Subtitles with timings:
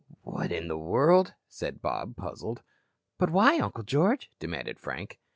[0.23, 2.63] "What in the world?" said Bob, puzzled.
[3.19, 5.19] "But why, Uncle George?" demanded Frank.